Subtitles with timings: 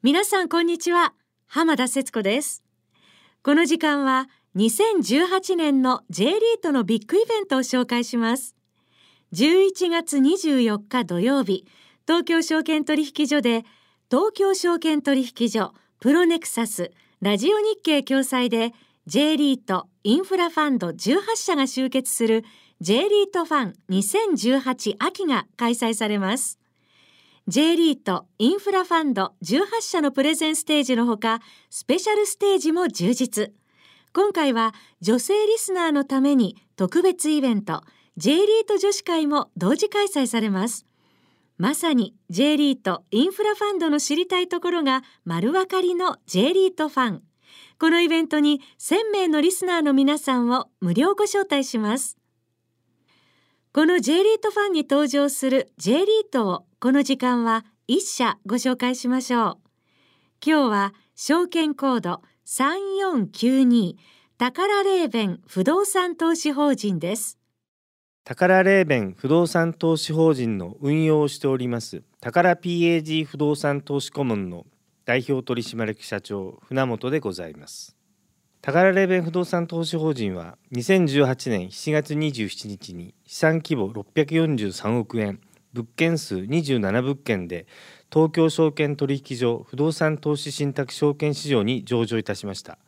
[0.00, 1.12] 皆さんこんにちは。
[1.48, 2.62] 浜田節子です。
[3.42, 8.54] この時間は2018年の J リートのビッグイベントを紹介します。
[9.32, 11.66] 11月24日土曜日
[12.06, 13.64] 東京証券取引所で
[14.08, 18.74] 東京証券取引所プロネクサスラジオ日経共催で
[19.08, 22.44] J リートインフラファンド18社が集結する
[22.80, 26.60] J リートファン2018秋が開催されます。
[27.48, 31.40] J リートインフラファンド18社のプレゼンステージのほか
[31.70, 33.54] スペシャルステージも充実。
[34.12, 37.84] 今回は女性リスナーのために特別イベント
[38.18, 40.84] J リート女子会も同時開催されます。
[41.56, 47.22] まさに J リートインフラファンドの知りたいところが丸分かりの J リートファン。
[47.80, 52.18] このイベントに1000名のリスナーの皆さんを無料ご招待します。
[53.72, 59.58] この J リートファンに登場する J リートをこの時間は一社ご紹介しましょう。
[60.46, 63.96] 今日は証券コード3492
[64.38, 67.36] 宝レーベン不動産投資法人です。
[68.22, 74.64] 宝レーベン不動産投資法人の運用をしております宝 PAG 不動産投資顧問の
[75.04, 77.96] 代表取締役社長船本でございます。
[78.60, 85.40] 宝レーベン不動産投資法人は2018年7月27日に資産規模643億円
[85.72, 87.66] 物件数27物件で
[88.12, 92.78] 東京証券取引所不動産投資信託証券市場に上場いたしました。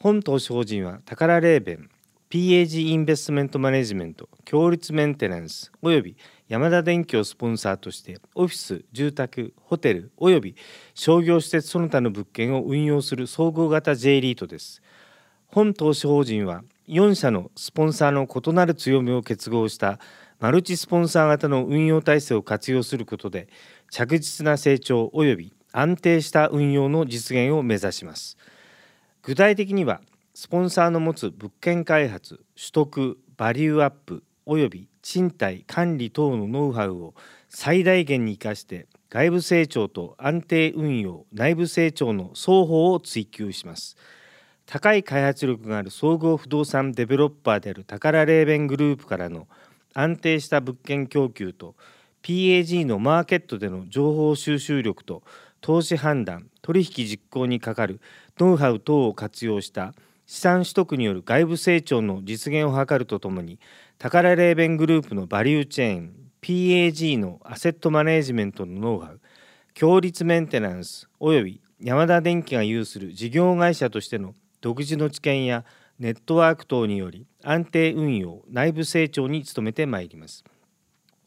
[0.00, 1.90] 本投資法人は宝レーベン
[2.30, 10.54] PAG インベストメントマネジメント強立メンテナンスおよび山田電機をスポンサーとしてオフィス住宅ホテルおよび
[10.94, 14.82] 商業施設その他の物件を運用する総合型 J リートです。
[15.46, 19.98] 本投資法人は4社のスポンサーの異なる強みを結合した
[20.40, 23.48] マルチスポンサー型の運用体制を活用することで
[23.90, 28.36] 着実な成長及び安定した運用の実現を目指します。
[29.22, 30.00] 具体的には
[30.34, 37.14] スポンサーの持つ物件開発取得バリューアップ及び賃貸管理等のノウハウを
[37.48, 43.96] 最大限に生かして外部成長と安定運用内部成長の双方を追求します。
[44.66, 49.48] 高い開発力がある総合不動産デベロッパーである宝レーベングループからの
[49.98, 51.74] 安定した物件供給と
[52.22, 55.24] PAG のマーケットでの情報収集力と
[55.60, 58.00] 投資判断取引実行にかかる
[58.38, 59.94] ノウハウ等を活用した
[60.24, 63.58] 資産取得による外部成長の実現を図るとともに
[63.98, 69.20] 宝レーベングループのバリューチェーン PAG のアセットマネージメントのノウハウ
[69.74, 75.64] 強立メンテナンスおよび山田電機が有する事業会社としての独自の知見や
[75.98, 80.44] ネットワーク等により安定運用内部成長に努めてまいります。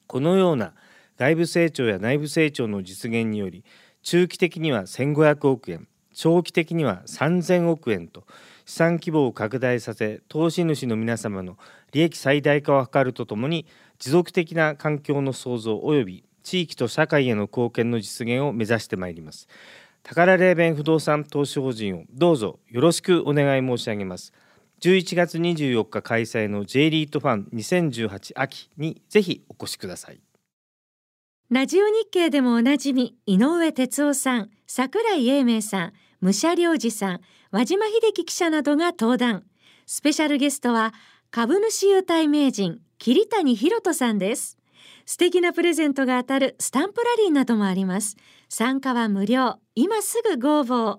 [0.08, 0.74] このような
[1.18, 3.64] 外部成長や内部成長の実現により
[4.02, 8.26] 中期的には1500億円長期的には3000億円と
[8.66, 11.58] 資産規模を拡大させ投資主の皆様の
[11.92, 13.66] 利益最大化を図るとともに
[14.00, 19.48] 持続的な環境の創造及び地域と社会への貢献の実現を目指してまいります。
[20.04, 24.34] 宝レーベン不動産投資法人をどうぞよろしくお願い申し上げます。
[24.82, 30.20] 11月24日開催の J リートファン2018秋にぜひお越しください。
[31.52, 37.22] ラジオ日経でもおなじみ井上哲夫さん櫻井英明さん武者良二さん
[37.52, 39.44] 和島秀樹記者などが登壇。
[39.86, 40.96] スペシャルゲストは
[41.30, 44.58] 株主優待名人桐谷博人さんです。
[45.06, 48.18] 素敵なプレゼントが当たるスタンプラリーなどもあります。
[48.50, 49.60] 参加は無料。
[49.76, 50.98] 今すぐご応募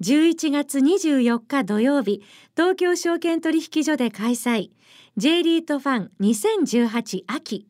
[0.00, 2.22] 11月24日土曜日
[2.56, 4.70] 東京証券取引所で開催
[5.16, 7.66] J リートファン2018秋。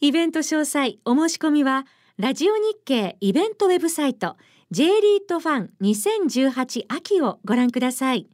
[0.00, 1.86] イベント詳細お申し込みは
[2.16, 4.36] ラジオ日経イベントウェブサイト
[4.70, 8.28] J リートファン2018秋をご覧ください。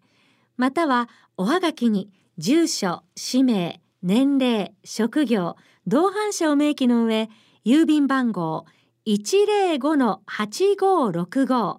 [0.56, 5.56] またはおはがきに住所氏名年齢職業
[5.86, 7.28] 同伴者を明記の上
[7.64, 8.66] 郵便番号
[9.06, 11.78] 105-8565